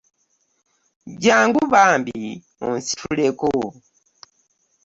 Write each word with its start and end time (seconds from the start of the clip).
Jangu 1.23 1.61
bambi 1.73 2.19
onsituleko. 2.67 3.49